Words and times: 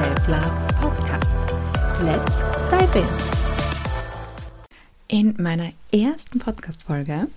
Self-Love 0.00 0.66
Podcast. 0.80 1.36
Let's 2.00 2.38
dive 2.70 2.98
in! 2.98 3.06
In 5.08 5.42
meiner 5.42 5.72
ersten 5.92 6.38
Podcast-Folge 6.38 7.28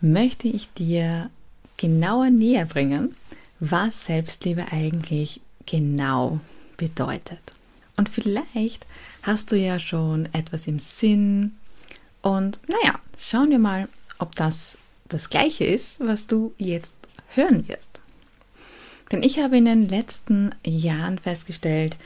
möchte 0.00 0.46
ich 0.46 0.72
dir 0.74 1.30
genauer 1.76 2.30
näher 2.30 2.64
bringen, 2.64 3.16
was 3.58 4.06
Selbstliebe 4.06 4.66
eigentlich 4.70 5.40
genau 5.66 6.38
bedeutet. 6.76 7.40
Und 7.96 8.08
vielleicht 8.08 8.86
hast 9.22 9.50
du 9.50 9.56
ja 9.56 9.80
schon 9.80 10.28
etwas 10.32 10.68
im 10.68 10.78
Sinn. 10.78 11.56
Und 12.22 12.60
naja, 12.68 13.00
schauen 13.18 13.50
wir 13.50 13.58
mal, 13.58 13.88
ob 14.20 14.36
das 14.36 14.78
das 15.08 15.28
gleiche 15.28 15.64
ist, 15.64 15.98
was 15.98 16.28
du 16.28 16.54
jetzt 16.56 16.92
hören 17.34 17.66
wirst. 17.66 18.00
Denn 19.12 19.22
ich 19.22 19.38
habe 19.38 19.56
in 19.56 19.66
den 19.66 19.88
letzten 19.88 20.54
Jahren 20.64 21.18
festgestellt, 21.18 21.96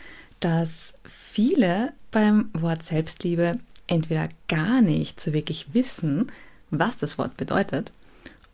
dass 0.41 0.95
viele 1.05 1.93
beim 2.11 2.51
Wort 2.53 2.83
Selbstliebe 2.83 3.59
entweder 3.87 4.29
gar 4.49 4.81
nicht 4.81 5.21
so 5.21 5.33
wirklich 5.33 5.73
wissen, 5.73 6.31
was 6.71 6.97
das 6.97 7.19
Wort 7.19 7.37
bedeutet, 7.37 7.93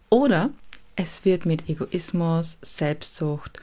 oder 0.08 0.50
es 0.94 1.24
wird 1.24 1.44
mit 1.44 1.68
Egoismus, 1.68 2.58
Selbstsucht 2.62 3.60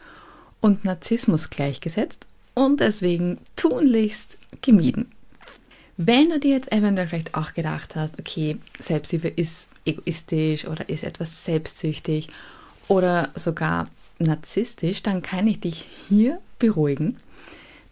und 0.62 0.86
Narzissmus 0.86 1.50
gleichgesetzt 1.50 2.28
und 2.54 2.80
deswegen 2.80 3.40
tunlichst 3.56 4.38
gemieden. 4.62 5.12
Wenn 5.98 6.30
du 6.30 6.40
dir 6.40 6.52
jetzt 6.52 6.72
eventuell 6.72 7.08
vielleicht 7.08 7.36
auch 7.36 7.54
gedacht 7.54 7.96
hast, 7.96 8.20
okay, 8.20 8.58
Selbstliebe 8.80 9.28
ist 9.28 9.70
egoistisch 9.86 10.66
oder 10.66 10.88
ist 10.90 11.04
etwas 11.04 11.44
selbstsüchtig 11.44 12.30
oder 12.88 13.30
sogar 13.36 13.88
narzisstisch, 14.24 15.04
dann 15.04 15.22
kann 15.22 15.48
ich 15.48 15.60
dich 15.60 15.86
hier 16.08 16.40
beruhigen. 16.60 17.18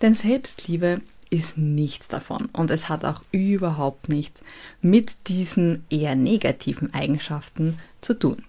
Denn 0.01 0.15
Selbstliebe 0.15 1.01
ist 1.29 1.57
nichts 1.57 2.07
davon 2.07 2.49
und 2.51 2.69
es 2.71 2.89
hat 2.89 3.05
auch 3.05 3.21
überhaupt 3.31 4.09
nichts 4.09 4.41
mit 4.81 5.15
diesen 5.27 5.85
eher 5.89 6.15
negativen 6.15 6.93
Eigenschaften 6.93 7.77
zu 8.01 8.13
tun. 8.13 8.43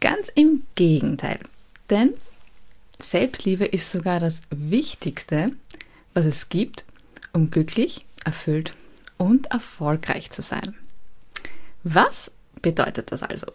Ganz 0.00 0.28
im 0.34 0.64
Gegenteil. 0.74 1.38
Denn 1.88 2.12
Selbstliebe 2.98 3.64
ist 3.64 3.90
sogar 3.90 4.20
das 4.20 4.42
Wichtigste, 4.50 5.52
was 6.14 6.26
es 6.26 6.48
gibt, 6.48 6.84
um 7.32 7.50
glücklich, 7.50 8.04
erfüllt 8.24 8.74
und 9.16 9.46
erfolgreich 9.46 10.30
zu 10.30 10.42
sein. 10.42 10.74
Was 11.82 12.30
bedeutet 12.60 13.10
das 13.10 13.22
also? 13.22 13.46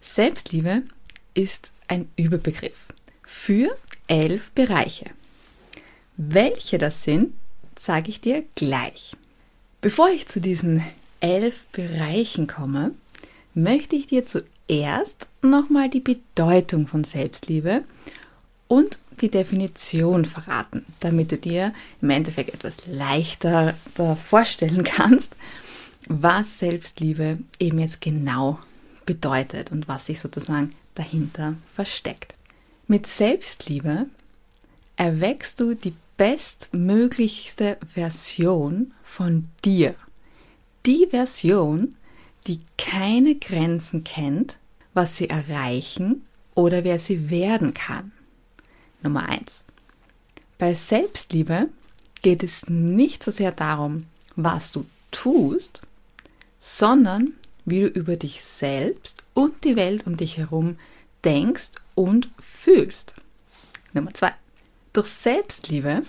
Selbstliebe 0.00 0.82
ist 1.34 1.72
ein 1.88 2.08
Überbegriff 2.16 2.86
für 3.26 3.76
elf 4.06 4.52
Bereiche. 4.52 5.06
Welche 6.16 6.78
das 6.78 7.02
sind, 7.02 7.34
sage 7.78 8.10
ich 8.10 8.20
dir 8.20 8.44
gleich. 8.54 9.16
Bevor 9.80 10.08
ich 10.08 10.26
zu 10.28 10.40
diesen 10.40 10.82
elf 11.20 11.66
Bereichen 11.66 12.46
komme, 12.46 12.92
möchte 13.54 13.96
ich 13.96 14.06
dir 14.06 14.24
zuerst 14.26 15.26
nochmal 15.42 15.88
die 15.90 16.00
Bedeutung 16.00 16.86
von 16.86 17.04
Selbstliebe 17.04 17.84
und 18.68 18.98
die 19.20 19.30
Definition 19.30 20.24
verraten, 20.24 20.84
damit 21.00 21.32
du 21.32 21.38
dir 21.38 21.72
im 22.00 22.10
Endeffekt 22.10 22.54
etwas 22.54 22.78
leichter 22.86 23.74
vorstellen 24.22 24.84
kannst, 24.84 25.36
was 26.08 26.58
Selbstliebe 26.58 27.38
eben 27.58 27.78
jetzt 27.78 28.00
genau 28.00 28.58
bedeutet 29.06 29.72
und 29.72 29.88
was 29.88 30.06
sich 30.06 30.20
sozusagen 30.20 30.74
dahinter 30.94 31.54
versteckt. 31.72 32.33
Mit 32.86 33.06
Selbstliebe 33.06 34.06
erweckst 34.96 35.58
du 35.58 35.74
die 35.74 35.94
bestmöglichste 36.18 37.78
Version 37.88 38.92
von 39.02 39.48
dir. 39.64 39.94
Die 40.84 41.06
Version, 41.08 41.96
die 42.46 42.60
keine 42.76 43.36
Grenzen 43.36 44.04
kennt, 44.04 44.58
was 44.92 45.16
sie 45.16 45.30
erreichen 45.30 46.26
oder 46.54 46.84
wer 46.84 46.98
sie 46.98 47.30
werden 47.30 47.72
kann. 47.72 48.12
Nummer 49.02 49.30
eins. 49.30 49.64
Bei 50.58 50.74
Selbstliebe 50.74 51.70
geht 52.20 52.42
es 52.42 52.68
nicht 52.68 53.24
so 53.24 53.30
sehr 53.30 53.52
darum, 53.52 54.04
was 54.36 54.72
du 54.72 54.84
tust, 55.10 55.80
sondern 56.60 57.32
wie 57.64 57.80
du 57.80 57.86
über 57.86 58.16
dich 58.16 58.42
selbst 58.42 59.24
und 59.32 59.64
die 59.64 59.76
Welt 59.76 60.06
um 60.06 60.18
dich 60.18 60.36
herum 60.36 60.76
denkst 61.24 61.70
und 61.94 62.30
fühlst. 62.38 63.14
Nummer 63.92 64.12
zwei. 64.14 64.32
Durch 64.92 65.08
Selbstliebe 65.08 66.02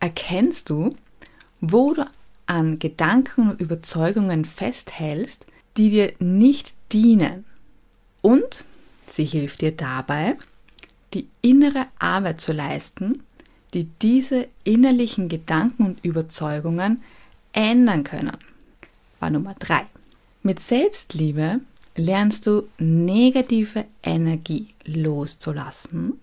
erkennst 0.00 0.70
du, 0.70 0.94
wo 1.60 1.94
du 1.94 2.06
an 2.46 2.78
Gedanken 2.78 3.50
und 3.50 3.60
Überzeugungen 3.60 4.44
festhältst, 4.44 5.46
die 5.76 5.90
dir 5.90 6.12
nicht 6.18 6.74
dienen. 6.92 7.44
Und 8.22 8.64
sie 9.06 9.24
hilft 9.24 9.60
dir 9.60 9.72
dabei, 9.72 10.36
die 11.14 11.28
innere 11.42 11.86
Arbeit 11.98 12.40
zu 12.40 12.52
leisten, 12.52 13.22
die 13.74 13.84
diese 14.02 14.48
innerlichen 14.64 15.28
Gedanken 15.28 15.84
und 15.84 16.04
Überzeugungen 16.04 17.02
ändern 17.52 18.04
können. 18.04 18.36
War 19.20 19.30
Nummer 19.30 19.54
drei. 19.58 19.86
Mit 20.42 20.60
Selbstliebe 20.60 21.60
lernst 21.98 22.46
du 22.46 22.68
negative 22.78 23.84
Energie 24.02 24.68
loszulassen, 24.84 26.20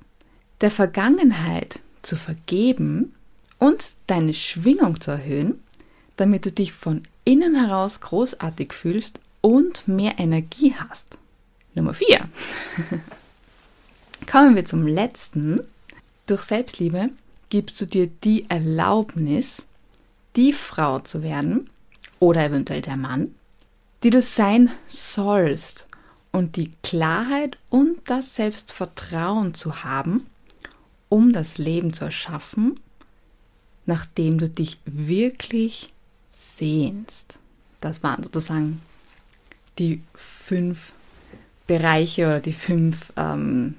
der 0.61 0.71
Vergangenheit 0.71 1.79
zu 2.01 2.15
vergeben 2.15 3.13
und 3.59 3.85
deine 4.07 4.33
Schwingung 4.33 4.99
zu 5.01 5.11
erhöhen, 5.11 5.61
damit 6.17 6.45
du 6.45 6.51
dich 6.51 6.71
von 6.71 7.03
innen 7.25 7.55
heraus 7.55 7.99
großartig 8.01 8.73
fühlst 8.73 9.19
und 9.41 9.87
mehr 9.87 10.17
Energie 10.17 10.73
hast. 10.73 11.17
Nummer 11.73 11.93
4. 11.93 12.29
Kommen 14.31 14.55
wir 14.55 14.65
zum 14.65 14.87
letzten. 14.87 15.61
Durch 16.25 16.43
Selbstliebe 16.43 17.09
gibst 17.49 17.79
du 17.79 17.85
dir 17.85 18.07
die 18.07 18.49
Erlaubnis, 18.49 19.65
die 20.35 20.53
Frau 20.53 20.99
zu 20.99 21.21
werden 21.21 21.69
oder 22.19 22.45
eventuell 22.45 22.81
der 22.81 22.97
Mann, 22.97 23.35
die 24.05 24.11
du 24.11 24.21
sein 24.21 24.69
sollst 24.85 25.87
und 26.31 26.57
die 26.57 26.69
Klarheit 26.83 27.57
und 27.71 27.97
das 28.05 28.35
Selbstvertrauen 28.35 29.55
zu 29.55 29.83
haben, 29.83 30.27
um 31.09 31.33
das 31.33 31.57
Leben 31.57 31.91
zu 31.91 32.05
erschaffen, 32.05 32.79
nachdem 33.87 34.37
du 34.37 34.47
dich 34.47 34.77
wirklich 34.85 35.91
sehnst. 36.55 37.39
Das 37.81 38.03
waren 38.03 38.21
sozusagen 38.21 38.79
die 39.79 40.03
fünf 40.13 40.93
Bereiche 41.65 42.27
oder 42.27 42.41
die 42.41 42.53
fünf 42.53 43.11
ähm, 43.15 43.73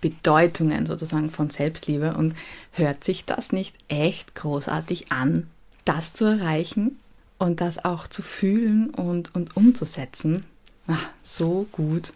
Bedeutungen 0.00 0.86
sozusagen 0.86 1.30
von 1.30 1.50
Selbstliebe 1.50 2.14
und 2.14 2.32
hört 2.72 3.04
sich 3.04 3.26
das 3.26 3.52
nicht 3.52 3.76
echt 3.88 4.34
großartig 4.34 5.12
an, 5.12 5.50
das 5.84 6.14
zu 6.14 6.24
erreichen? 6.24 6.98
Und 7.38 7.60
das 7.60 7.84
auch 7.84 8.06
zu 8.06 8.22
fühlen 8.22 8.90
und, 8.90 9.34
und 9.34 9.56
umzusetzen. 9.56 10.44
Ach, 10.86 11.08
so 11.22 11.66
gut. 11.72 12.12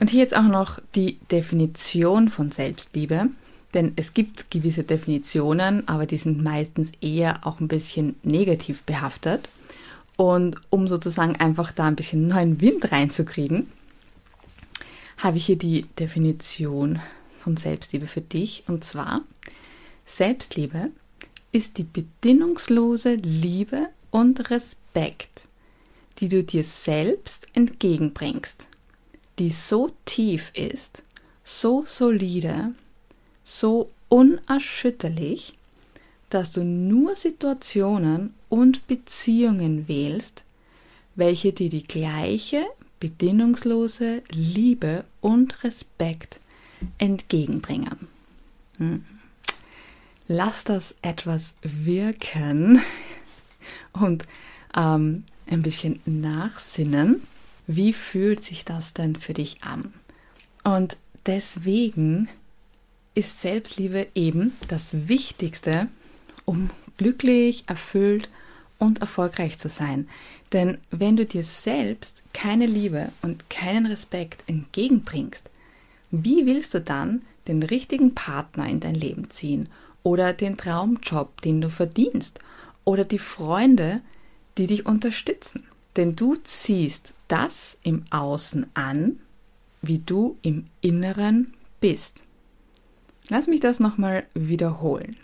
Und 0.00 0.10
hier 0.10 0.20
jetzt 0.20 0.36
auch 0.36 0.42
noch 0.42 0.80
die 0.94 1.18
Definition 1.30 2.28
von 2.28 2.50
Selbstliebe. 2.50 3.28
Denn 3.74 3.92
es 3.96 4.12
gibt 4.12 4.50
gewisse 4.50 4.84
Definitionen, 4.84 5.88
aber 5.88 6.04
die 6.04 6.18
sind 6.18 6.42
meistens 6.42 6.92
eher 7.00 7.46
auch 7.46 7.60
ein 7.60 7.68
bisschen 7.68 8.16
negativ 8.22 8.82
behaftet. 8.82 9.48
Und 10.16 10.56
um 10.68 10.88
sozusagen 10.88 11.36
einfach 11.36 11.72
da 11.72 11.86
ein 11.86 11.96
bisschen 11.96 12.28
neuen 12.28 12.60
Wind 12.60 12.92
reinzukriegen, 12.92 13.70
habe 15.16 15.38
ich 15.38 15.46
hier 15.46 15.56
die 15.56 15.86
Definition 15.98 17.00
von 17.38 17.56
Selbstliebe 17.56 18.06
für 18.06 18.20
dich. 18.20 18.64
Und 18.68 18.84
zwar, 18.84 19.22
Selbstliebe 20.04 20.90
ist 21.50 21.78
die 21.78 21.84
bedingungslose 21.84 23.14
Liebe 23.14 23.88
und 24.12 24.50
Respekt, 24.50 25.48
die 26.18 26.28
du 26.28 26.44
dir 26.44 26.62
selbst 26.62 27.48
entgegenbringst, 27.54 28.68
die 29.40 29.50
so 29.50 29.90
tief 30.04 30.52
ist, 30.54 31.02
so 31.42 31.82
solide, 31.84 32.74
so 33.42 33.90
unerschütterlich, 34.08 35.54
dass 36.30 36.52
du 36.52 36.62
nur 36.62 37.16
Situationen 37.16 38.34
und 38.48 38.86
Beziehungen 38.86 39.88
wählst, 39.88 40.44
welche 41.16 41.52
dir 41.52 41.68
die 41.68 41.82
gleiche 41.82 42.64
bedingungslose 43.00 44.22
Liebe 44.30 45.04
und 45.20 45.64
Respekt 45.64 46.38
entgegenbringen. 46.98 48.06
Hm. 48.78 49.04
Lass 50.28 50.64
das 50.64 50.94
etwas 51.02 51.54
wirken 51.62 52.80
und 53.92 54.24
ähm, 54.76 55.24
ein 55.46 55.62
bisschen 55.62 56.00
nachsinnen. 56.04 57.22
Wie 57.66 57.92
fühlt 57.92 58.40
sich 58.40 58.64
das 58.64 58.92
denn 58.92 59.16
für 59.16 59.34
dich 59.34 59.62
an? 59.62 59.92
Und 60.64 60.96
deswegen 61.26 62.28
ist 63.14 63.40
Selbstliebe 63.40 64.08
eben 64.14 64.52
das 64.68 65.08
Wichtigste, 65.08 65.88
um 66.44 66.70
glücklich, 66.96 67.64
erfüllt 67.66 68.30
und 68.78 69.00
erfolgreich 69.00 69.58
zu 69.58 69.68
sein. 69.68 70.08
Denn 70.52 70.78
wenn 70.90 71.16
du 71.16 71.24
dir 71.24 71.44
selbst 71.44 72.22
keine 72.32 72.66
Liebe 72.66 73.10
und 73.22 73.48
keinen 73.48 73.86
Respekt 73.86 74.42
entgegenbringst, 74.46 75.48
wie 76.10 76.46
willst 76.46 76.74
du 76.74 76.80
dann 76.80 77.22
den 77.48 77.62
richtigen 77.62 78.14
Partner 78.14 78.68
in 78.68 78.80
dein 78.80 78.94
Leben 78.94 79.30
ziehen 79.30 79.68
oder 80.02 80.32
den 80.32 80.56
Traumjob, 80.56 81.40
den 81.42 81.60
du 81.60 81.70
verdienst 81.70 82.38
oder 82.84 83.04
die 83.04 83.18
Freunde, 83.18 84.00
die 84.58 84.66
dich 84.66 84.86
unterstützen? 84.86 85.64
Denn 85.96 86.16
du 86.16 86.36
ziehst 86.36 87.14
das 87.28 87.78
im 87.82 88.04
Außen 88.10 88.66
an, 88.74 89.20
wie 89.82 89.98
du 89.98 90.38
im 90.42 90.66
Inneren 90.80 91.52
bist. 91.80 92.22
Lass 93.28 93.46
mich 93.46 93.60
das 93.60 93.80
nochmal 93.80 94.26
wiederholen. 94.34 95.16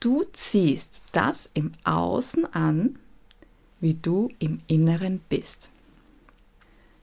Du 0.00 0.24
ziehst 0.32 1.02
das 1.12 1.50
im 1.54 1.72
Außen 1.84 2.46
an, 2.54 2.98
wie 3.80 3.94
du 3.94 4.28
im 4.38 4.60
Inneren 4.66 5.20
bist. 5.28 5.70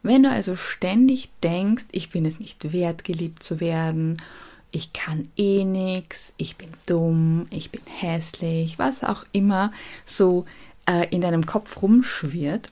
Wenn 0.03 0.23
du 0.23 0.29
also 0.29 0.55
ständig 0.55 1.29
denkst, 1.41 1.85
ich 1.91 2.11
bin 2.11 2.25
es 2.25 2.39
nicht 2.39 2.71
wert, 2.71 3.03
geliebt 3.03 3.43
zu 3.43 3.59
werden, 3.59 4.21
ich 4.75 4.91
kann 4.91 5.29
eh 5.37 5.63
nichts, 5.63 6.33
ich 6.35 6.57
bin 6.57 6.69
dumm, 6.85 7.47
ich 7.49 7.71
bin 7.71 7.81
hässlich, 7.85 8.77
was 8.77 9.05
auch 9.05 9.23
immer 9.31 9.71
so 10.03 10.45
äh, 10.85 11.07
in 11.15 11.21
deinem 11.21 11.45
Kopf 11.45 11.81
rumschwirrt, 11.81 12.69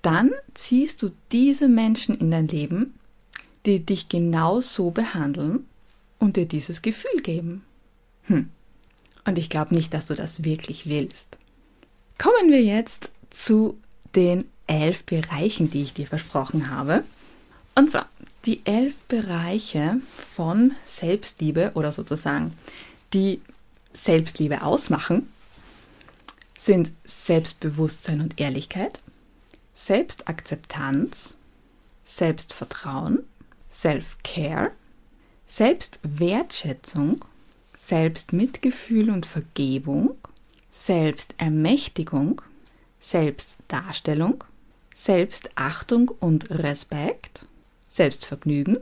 dann 0.00 0.30
ziehst 0.54 1.02
du 1.02 1.10
diese 1.32 1.66
Menschen 1.66 2.16
in 2.16 2.30
dein 2.30 2.46
Leben, 2.46 2.94
die 3.66 3.84
dich 3.84 4.08
genau 4.08 4.60
so 4.60 4.92
behandeln 4.92 5.66
und 6.20 6.36
dir 6.36 6.46
dieses 6.46 6.82
Gefühl 6.82 7.20
geben. 7.20 7.64
Hm. 8.24 8.50
Und 9.24 9.36
ich 9.36 9.50
glaube 9.50 9.74
nicht, 9.74 9.92
dass 9.92 10.06
du 10.06 10.14
das 10.14 10.44
wirklich 10.44 10.86
willst. 10.86 11.36
Kommen 12.16 12.52
wir 12.52 12.62
jetzt 12.62 13.10
zu 13.30 13.76
den 14.14 14.44
elf 14.68 15.02
Bereichen, 15.02 15.68
die 15.68 15.82
ich 15.82 15.94
dir 15.94 16.06
versprochen 16.06 16.70
habe. 16.70 17.02
Und 17.74 17.90
zwar 17.90 18.08
die 18.46 18.64
elf 18.66 19.04
Bereiche 19.06 20.00
von 20.16 20.74
Selbstliebe 20.84 21.72
oder 21.74 21.92
sozusagen 21.92 22.52
die 23.12 23.40
Selbstliebe 23.92 24.62
ausmachen, 24.62 25.32
sind 26.56 26.92
Selbstbewusstsein 27.04 28.20
und 28.20 28.40
Ehrlichkeit, 28.40 29.00
Selbstakzeptanz, 29.74 31.36
Selbstvertrauen, 32.04 33.24
Self-Care, 33.70 34.72
Selbstwertschätzung, 35.46 37.24
Selbstmitgefühl 37.76 39.10
und 39.10 39.26
Vergebung, 39.26 40.16
Selbstermächtigung, 40.70 42.42
Selbstdarstellung, 42.98 44.44
Selbstachtung 44.94 46.08
und 46.08 46.50
Respekt, 46.50 47.46
Selbstvergnügen 47.94 48.78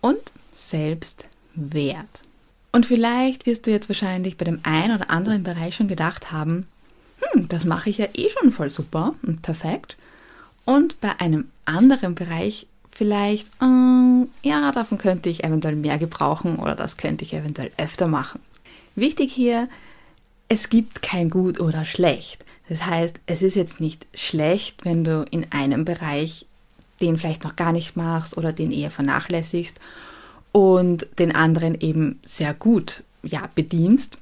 und 0.00 0.32
Selbstwert. 0.54 2.22
Und 2.72 2.86
vielleicht 2.86 3.44
wirst 3.44 3.66
du 3.66 3.70
jetzt 3.70 3.90
wahrscheinlich 3.90 4.38
bei 4.38 4.46
dem 4.46 4.60
einen 4.62 4.96
oder 4.96 5.10
anderen 5.10 5.42
Bereich 5.42 5.74
schon 5.74 5.86
gedacht 5.86 6.32
haben, 6.32 6.66
hm, 7.20 7.48
das 7.48 7.66
mache 7.66 7.90
ich 7.90 7.98
ja 7.98 8.06
eh 8.14 8.30
schon 8.30 8.50
voll 8.50 8.70
super 8.70 9.14
und 9.22 9.42
perfekt. 9.42 9.98
Und 10.64 10.98
bei 11.02 11.20
einem 11.20 11.50
anderen 11.66 12.14
Bereich 12.14 12.66
vielleicht, 12.90 13.48
äh, 13.60 14.26
ja, 14.42 14.72
davon 14.72 14.96
könnte 14.96 15.28
ich 15.28 15.44
eventuell 15.44 15.76
mehr 15.76 15.98
gebrauchen 15.98 16.56
oder 16.56 16.74
das 16.74 16.96
könnte 16.96 17.26
ich 17.26 17.34
eventuell 17.34 17.70
öfter 17.76 18.08
machen. 18.08 18.40
Wichtig 18.96 19.34
hier, 19.34 19.68
es 20.48 20.70
gibt 20.70 21.02
kein 21.02 21.28
gut 21.28 21.60
oder 21.60 21.84
schlecht. 21.84 22.46
Das 22.70 22.86
heißt, 22.86 23.20
es 23.26 23.42
ist 23.42 23.56
jetzt 23.56 23.78
nicht 23.78 24.06
schlecht, 24.14 24.86
wenn 24.86 25.04
du 25.04 25.26
in 25.30 25.52
einem 25.52 25.84
Bereich 25.84 26.46
den 27.02 27.18
vielleicht 27.18 27.44
noch 27.44 27.56
gar 27.56 27.72
nicht 27.72 27.96
machst 27.96 28.38
oder 28.38 28.52
den 28.52 28.72
eher 28.72 28.90
vernachlässigst 28.90 29.78
und 30.52 31.06
den 31.18 31.34
anderen 31.34 31.78
eben 31.80 32.20
sehr 32.22 32.54
gut 32.54 33.04
ja, 33.22 33.48
bedienst. 33.54 34.18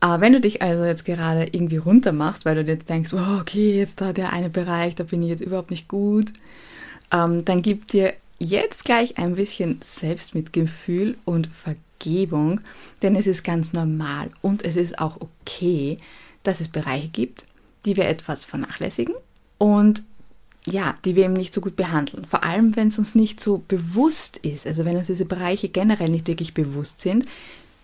Aber 0.00 0.20
wenn 0.20 0.32
du 0.32 0.40
dich 0.40 0.62
also 0.62 0.84
jetzt 0.84 1.04
gerade 1.04 1.44
irgendwie 1.44 1.78
runter 1.78 2.12
machst, 2.12 2.44
weil 2.44 2.54
du 2.56 2.70
jetzt 2.70 2.88
denkst, 2.88 3.12
oh, 3.12 3.40
okay, 3.40 3.76
jetzt 3.76 4.00
da 4.00 4.12
der 4.12 4.32
eine 4.32 4.50
Bereich, 4.50 4.94
da 4.94 5.04
bin 5.04 5.22
ich 5.22 5.28
jetzt 5.28 5.40
überhaupt 5.40 5.70
nicht 5.70 5.88
gut, 5.88 6.32
ähm, 7.12 7.44
dann 7.44 7.62
gib 7.62 7.88
dir 7.88 8.14
jetzt 8.38 8.84
gleich 8.84 9.18
ein 9.18 9.34
bisschen 9.34 9.80
Selbstmitgefühl 9.82 11.16
und 11.24 11.48
Vergebung, 11.48 12.60
denn 13.02 13.16
es 13.16 13.26
ist 13.26 13.42
ganz 13.42 13.72
normal 13.72 14.30
und 14.42 14.64
es 14.64 14.76
ist 14.76 14.98
auch 14.98 15.18
okay, 15.20 15.98
dass 16.42 16.60
es 16.60 16.68
Bereiche 16.68 17.08
gibt, 17.08 17.46
die 17.84 17.96
wir 17.96 18.06
etwas 18.06 18.44
vernachlässigen 18.44 19.14
und 19.58 20.02
ja, 20.66 20.96
die 21.04 21.14
wir 21.14 21.24
eben 21.24 21.34
nicht 21.34 21.54
so 21.54 21.60
gut 21.60 21.76
behandeln. 21.76 22.24
Vor 22.24 22.42
allem, 22.42 22.74
wenn 22.76 22.88
es 22.88 22.98
uns 22.98 23.14
nicht 23.14 23.40
so 23.40 23.62
bewusst 23.68 24.36
ist, 24.38 24.66
also 24.66 24.84
wenn 24.84 24.96
uns 24.96 25.06
diese 25.06 25.24
Bereiche 25.24 25.68
generell 25.68 26.08
nicht 26.08 26.26
wirklich 26.26 26.54
bewusst 26.54 27.00
sind, 27.00 27.24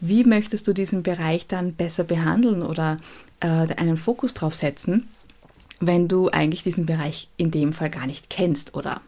wie 0.01 0.25
möchtest 0.25 0.67
du 0.67 0.73
diesen 0.73 1.05
Bereich 1.05 1.47
dann 1.47 1.75
besser 1.75 2.03
behandeln 2.03 2.63
oder 2.63 2.97
äh, 3.41 3.47
einen 3.47 3.97
Fokus 3.97 4.35
drauf 4.35 4.57
setzen, 4.57 5.09
wenn 5.79 6.09
du 6.09 6.29
eigentlich 6.29 6.65
diesen 6.65 6.87
Bereich 6.87 7.29
in 7.37 7.53
dem 7.53 7.73
Fall 7.73 7.89
gar 7.89 8.07
nicht 8.07 8.29
kennst 8.29 8.75
oder 8.75 9.01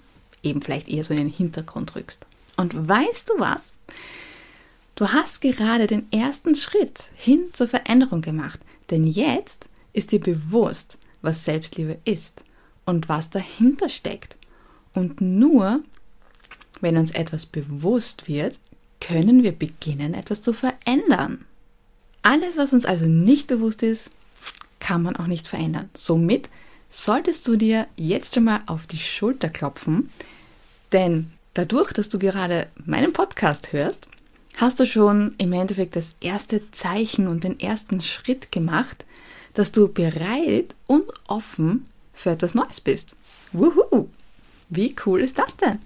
eben 0.44 0.62
vielleicht 0.62 0.88
eher 0.88 1.02
so 1.02 1.12
in 1.12 1.18
den 1.18 1.28
Hintergrund 1.28 1.96
rückst. 1.96 2.26
Und 2.56 2.88
weißt 2.88 3.30
du 3.30 3.34
was? 3.38 3.72
Du 4.94 5.08
hast 5.08 5.40
gerade 5.40 5.88
den 5.88 6.10
ersten 6.12 6.54
Schritt 6.54 7.10
hin 7.16 7.48
zur 7.52 7.66
Veränderung 7.66 8.20
gemacht, 8.20 8.60
denn 8.90 9.04
jetzt 9.04 9.68
ist 9.92 10.12
dir 10.12 10.20
bewusst, 10.20 10.98
was 11.22 11.44
Selbstliebe 11.44 11.98
ist 12.04 12.44
und 12.84 13.08
was 13.08 13.30
dahinter 13.30 13.88
steckt. 13.88 14.36
Und 14.92 15.20
nur 15.20 15.82
wenn 16.80 16.96
uns 16.96 17.10
etwas 17.10 17.46
bewusst 17.46 18.28
wird, 18.28 18.58
können 19.00 19.42
wir 19.42 19.52
beginnen, 19.52 20.14
etwas 20.14 20.40
zu 20.40 20.52
verändern. 20.52 21.44
Alles, 22.22 22.56
was 22.56 22.72
uns 22.72 22.84
also 22.84 23.06
nicht 23.06 23.48
bewusst 23.48 23.82
ist, 23.82 24.10
kann 24.80 25.02
man 25.02 25.16
auch 25.16 25.26
nicht 25.26 25.48
verändern. 25.48 25.90
Somit 25.94 26.48
solltest 26.88 27.46
du 27.48 27.56
dir 27.56 27.86
jetzt 27.96 28.34
schon 28.34 28.44
mal 28.44 28.62
auf 28.66 28.86
die 28.86 28.98
Schulter 28.98 29.48
klopfen, 29.48 30.10
denn 30.92 31.32
dadurch, 31.54 31.92
dass 31.92 32.08
du 32.08 32.18
gerade 32.18 32.68
meinen 32.84 33.12
Podcast 33.12 33.72
hörst, 33.72 34.08
hast 34.56 34.80
du 34.80 34.86
schon 34.86 35.34
im 35.38 35.52
Endeffekt 35.52 35.96
das 35.96 36.14
erste 36.20 36.70
Zeichen 36.70 37.26
und 37.26 37.44
den 37.44 37.58
ersten 37.58 38.00
Schritt 38.00 38.52
gemacht, 38.52 39.04
dass 39.54 39.72
du 39.72 39.88
bereit 39.88 40.74
und 40.86 41.04
offen 41.26 41.86
für 42.14 42.30
etwas 42.30 42.54
Neues 42.54 42.80
bist. 42.80 43.16
Wuhu! 43.52 44.08
Wie 44.70 44.94
cool 45.04 45.20
ist 45.20 45.38
das 45.38 45.56
denn? 45.56 45.78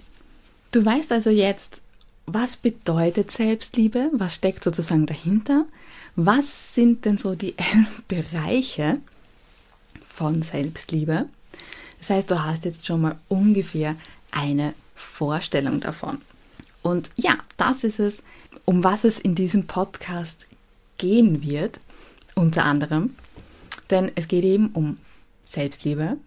Du 0.70 0.84
weißt 0.84 1.12
also 1.12 1.30
jetzt, 1.30 1.80
was 2.26 2.56
bedeutet 2.56 3.30
Selbstliebe? 3.30 4.10
Was 4.12 4.34
steckt 4.34 4.62
sozusagen 4.62 5.06
dahinter? 5.06 5.66
Was 6.16 6.74
sind 6.74 7.04
denn 7.04 7.18
so 7.18 7.34
die 7.34 7.56
elf 7.56 8.02
Bereiche 8.08 8.98
von 10.02 10.42
Selbstliebe? 10.42 11.28
Das 11.98 12.10
heißt, 12.10 12.30
du 12.30 12.42
hast 12.42 12.64
jetzt 12.64 12.86
schon 12.86 13.00
mal 13.00 13.18
ungefähr 13.28 13.96
eine 14.30 14.74
Vorstellung 14.94 15.80
davon. 15.80 16.20
Und 16.82 17.10
ja, 17.16 17.38
das 17.56 17.82
ist 17.82 17.98
es, 17.98 18.22
um 18.64 18.84
was 18.84 19.04
es 19.04 19.18
in 19.18 19.34
diesem 19.34 19.66
Podcast 19.66 20.46
gehen 20.98 21.42
wird, 21.42 21.80
unter 22.34 22.64
anderem. 22.64 23.14
Denn 23.90 24.12
es 24.14 24.28
geht 24.28 24.44
eben 24.44 24.68
um 24.74 24.98
Selbstliebe, 25.50 26.18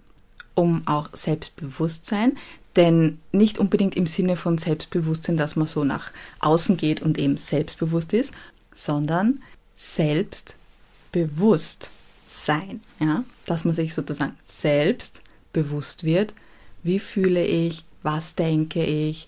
um 0.55 0.87
auch 0.87 1.09
Selbstbewusstsein, 1.13 2.37
denn 2.75 3.19
nicht 3.31 3.59
unbedingt 3.59 3.95
im 3.95 4.07
Sinne 4.07 4.35
von 4.37 4.57
Selbstbewusstsein, 4.57 5.37
dass 5.37 5.55
man 5.55 5.67
so 5.67 5.83
nach 5.83 6.11
außen 6.39 6.77
geht 6.77 7.01
und 7.01 7.19
eben 7.19 7.37
selbstbewusst 7.37 8.13
ist, 8.13 8.31
sondern 8.73 9.43
selbstbewusst 9.75 11.91
sein, 12.25 12.81
ja, 12.99 13.23
dass 13.45 13.63
man 13.65 13.75
sich 13.75 13.93
sozusagen 13.93 14.35
selbst 14.45 15.21
bewusst 15.53 16.03
wird, 16.03 16.33
wie 16.81 16.97
fühle 16.99 17.45
ich, 17.45 17.85
was 18.03 18.33
denke 18.35 18.83
ich 18.83 19.27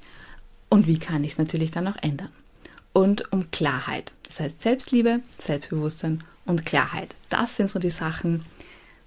und 0.70 0.88
wie 0.88 0.98
kann 0.98 1.24
ich 1.24 1.34
es 1.34 1.38
natürlich 1.38 1.70
dann 1.72 1.88
auch 1.88 1.98
ändern. 2.02 2.30
Und 2.94 3.32
um 3.34 3.52
Klarheit, 3.52 4.12
das 4.24 4.40
heißt 4.40 4.62
Selbstliebe, 4.62 5.20
Selbstbewusstsein 5.38 6.24
und 6.46 6.66
Klarheit. 6.66 7.14
Das 7.30 7.58
sind 7.58 7.70
so 7.70 7.80
die 7.80 7.90
Sachen, 7.90 8.46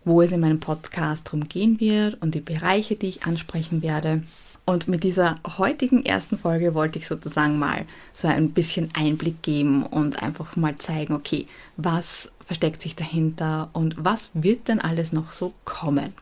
wo 0.07 0.23
es 0.23 0.33
in 0.33 0.41
meinem 0.41 0.61
Podcast 0.61 1.27
darum 1.27 1.49
gehen 1.49 1.81
wird 1.81 2.23
und 2.23 2.35
die 2.35 2.41
Bereiche, 2.41 2.97
die 2.97 3.09
ich 3.09 3.25
ansprechen 3.25 3.83
werde. 3.83 4.23
Und 4.65 4.89
mit 4.89 5.05
dieser 5.05 5.37
heutigen 5.59 6.07
ersten 6.07 6.39
Folge 6.39 6.75
wollte 6.75 6.99
ich 6.99 7.07
sozusagen 7.07 7.59
mal 7.59 7.85
so 8.13 8.29
ein 8.29 8.53
bisschen 8.53 8.89
Einblick 8.97 9.43
geben 9.43 9.85
und 9.85 10.23
einfach 10.23 10.57
mal 10.57 10.77
zeigen, 10.79 11.15
okay, 11.15 11.47
was 11.77 12.33
versteckt 12.45 12.83
sich 12.83 12.97
dahinter 12.97 13.69
und 13.73 13.97
was 13.99 14.31
wird 14.35 14.69
denn 14.69 14.81
alles 14.81 15.13
noch 15.13 15.33
so 15.33 15.53
kommen. 15.65 16.15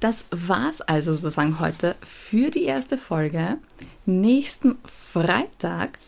Das 0.00 0.24
war's 0.30 0.80
also 0.80 1.12
sozusagen 1.12 1.60
heute 1.60 1.94
für 2.00 2.50
die 2.50 2.64
erste 2.64 2.98
Folge. 2.98 3.58
Nächsten 4.06 4.78
Freitag 4.84 5.98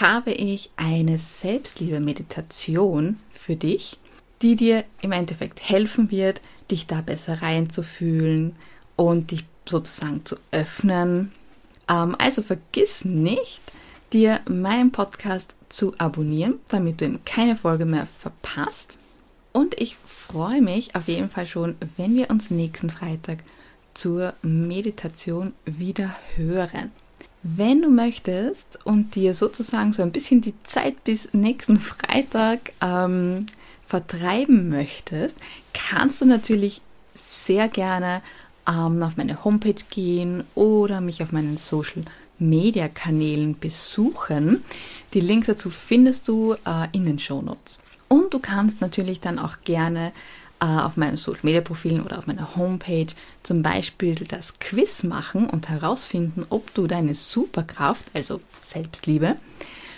habe 0.00 0.32
ich 0.32 0.70
eine 0.76 1.18
Selbstliebe-Meditation 1.18 3.18
für 3.30 3.56
dich, 3.56 3.98
die 4.40 4.56
dir 4.56 4.84
im 5.00 5.12
Endeffekt 5.12 5.68
helfen 5.68 6.10
wird, 6.10 6.40
dich 6.70 6.86
da 6.86 7.00
besser 7.00 7.42
reinzufühlen 7.42 8.54
und 8.96 9.30
dich 9.30 9.44
sozusagen 9.66 10.24
zu 10.24 10.36
öffnen. 10.50 11.32
Ähm, 11.88 12.16
also 12.18 12.42
vergiss 12.42 13.04
nicht, 13.04 13.60
dir 14.12 14.40
meinen 14.48 14.92
Podcast 14.92 15.56
zu 15.68 15.94
abonnieren, 15.98 16.60
damit 16.68 17.00
du 17.00 17.06
eben 17.06 17.24
keine 17.24 17.56
Folge 17.56 17.84
mehr 17.84 18.06
verpasst. 18.06 18.98
Und 19.52 19.80
ich 19.80 19.96
freue 19.96 20.62
mich 20.62 20.94
auf 20.96 21.08
jeden 21.08 21.30
Fall 21.30 21.46
schon, 21.46 21.76
wenn 21.96 22.14
wir 22.16 22.30
uns 22.30 22.50
nächsten 22.50 22.90
Freitag 22.90 23.38
zur 23.94 24.34
Meditation 24.42 25.52
wieder 25.64 26.14
hören. 26.36 26.90
Wenn 27.42 27.82
du 27.82 27.90
möchtest 27.90 28.84
und 28.84 29.14
dir 29.14 29.34
sozusagen 29.34 29.92
so 29.92 30.02
ein 30.02 30.12
bisschen 30.12 30.40
die 30.40 30.54
Zeit 30.64 31.04
bis 31.04 31.28
nächsten 31.32 31.78
Freitag 31.78 32.72
ähm, 32.80 33.46
vertreiben 33.86 34.68
möchtest, 34.68 35.36
kannst 35.72 36.20
du 36.20 36.24
natürlich 36.24 36.80
sehr 37.14 37.68
gerne 37.68 38.22
ähm, 38.68 39.02
auf 39.02 39.16
meine 39.16 39.44
Homepage 39.44 39.82
gehen 39.90 40.44
oder 40.54 41.00
mich 41.00 41.22
auf 41.22 41.32
meinen 41.32 41.56
Social 41.56 42.04
Media 42.38 42.88
Kanälen 42.88 43.58
besuchen. 43.58 44.64
Die 45.12 45.20
Links 45.20 45.46
dazu 45.46 45.70
findest 45.70 46.28
du 46.28 46.54
äh, 46.66 46.88
in 46.92 47.04
den 47.04 47.18
Show 47.18 47.42
Notes. 47.42 47.78
Und 48.08 48.34
du 48.34 48.38
kannst 48.38 48.80
natürlich 48.80 49.20
dann 49.20 49.38
auch 49.38 49.58
gerne 49.64 50.12
äh, 50.60 50.66
auf 50.66 50.96
meinen 50.96 51.16
Social 51.16 51.40
Media 51.42 51.60
Profilen 51.60 52.02
oder 52.02 52.18
auf 52.18 52.26
meiner 52.26 52.56
Homepage 52.56 53.06
zum 53.42 53.62
Beispiel 53.62 54.14
das 54.14 54.58
Quiz 54.58 55.02
machen 55.02 55.48
und 55.48 55.68
herausfinden, 55.68 56.46
ob 56.50 56.72
du 56.74 56.86
deine 56.86 57.14
Superkraft, 57.14 58.06
also 58.14 58.40
Selbstliebe, 58.62 59.36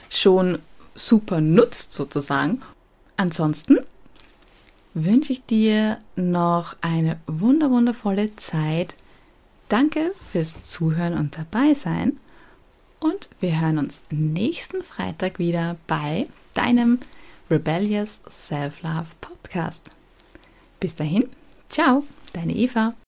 schon 0.08 0.58
super 0.94 1.40
nutzt 1.40 1.92
sozusagen. 1.92 2.62
Ansonsten 3.16 3.78
wünsche 4.94 5.32
ich 5.32 5.44
dir 5.44 5.98
noch 6.16 6.76
eine 6.80 7.18
wunderwundervolle 7.26 8.34
Zeit. 8.36 8.96
Danke 9.68 10.12
fürs 10.30 10.62
Zuhören 10.62 11.14
und 11.14 11.36
dabei 11.36 11.74
sein. 11.74 12.18
Und 12.98 13.28
wir 13.40 13.60
hören 13.60 13.78
uns 13.78 14.00
nächsten 14.10 14.82
Freitag 14.82 15.38
wieder 15.38 15.76
bei 15.86 16.26
deinem 16.54 16.98
Rebellious 17.50 18.20
Self-Love 18.30 19.08
Podcast. 19.20 19.90
Bis 20.80 20.94
dahin, 20.94 21.28
ciao, 21.68 22.04
deine 22.32 22.54
Eva. 22.54 22.94